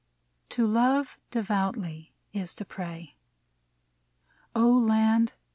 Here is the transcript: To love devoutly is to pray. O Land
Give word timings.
To 0.49 0.65
love 0.65 1.19
devoutly 1.29 2.15
is 2.33 2.55
to 2.55 2.65
pray. 2.65 3.17
O 4.55 4.67
Land 4.75 5.33